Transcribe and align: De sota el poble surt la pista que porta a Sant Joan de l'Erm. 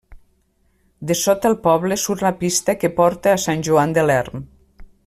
De 1.11 1.17
sota 1.19 1.51
el 1.51 1.57
poble 1.67 1.99
surt 2.05 2.25
la 2.27 2.33
pista 2.41 2.77
que 2.85 2.93
porta 3.03 3.35
a 3.35 3.43
Sant 3.47 3.65
Joan 3.71 3.97
de 3.99 4.09
l'Erm. 4.11 4.49